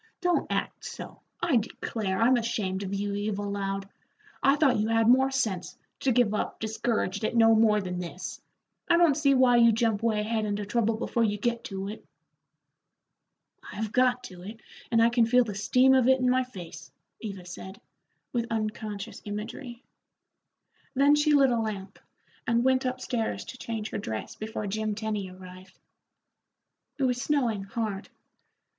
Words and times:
Don't 0.19 0.51
act 0.51 0.83
so. 0.83 1.21
I 1.43 1.57
declare, 1.57 2.19
I'm 2.19 2.35
ashamed 2.35 2.81
of 2.81 2.91
you, 2.91 3.13
Eva 3.13 3.43
Loud. 3.43 3.87
I 4.41 4.55
thought 4.55 4.79
you 4.79 4.87
had 4.87 5.07
more 5.07 5.29
sense, 5.29 5.77
to 5.99 6.11
give 6.11 6.33
up 6.33 6.59
discouraged 6.59 7.23
at 7.23 7.35
no 7.35 7.53
more 7.53 7.79
than 7.79 7.99
this. 7.99 8.41
I 8.89 8.97
don't 8.97 9.15
see 9.15 9.35
why 9.35 9.57
you 9.57 9.71
jump 9.71 10.01
way 10.01 10.19
ahead 10.21 10.43
into 10.45 10.65
trouble 10.65 10.97
before 10.97 11.23
you 11.23 11.37
get 11.37 11.63
to 11.65 11.87
it." 11.87 12.03
"I've 13.71 13.91
got 13.91 14.23
to 14.23 14.41
it, 14.41 14.61
and 14.89 15.03
I 15.03 15.09
can 15.09 15.27
feel 15.27 15.43
the 15.43 15.53
steam 15.53 15.93
of 15.93 16.07
it 16.07 16.19
in 16.19 16.31
my 16.31 16.45
face," 16.45 16.91
Eva 17.19 17.45
said, 17.45 17.79
with 18.33 18.47
unconscious 18.51 19.21
imagery. 19.23 19.83
Then 20.95 21.13
she 21.13 21.33
lit 21.33 21.51
a 21.51 21.59
lamp, 21.59 21.99
and 22.47 22.63
went 22.63 22.87
up 22.87 23.01
stairs 23.01 23.45
to 23.45 23.57
change 23.59 23.91
her 23.91 23.99
dress 23.99 24.33
before 24.33 24.65
Jim 24.65 24.95
Tenny 24.95 25.29
arrived. 25.29 25.77
It 26.97 27.03
was 27.03 27.21
snowing 27.21 27.61
hard. 27.65 28.09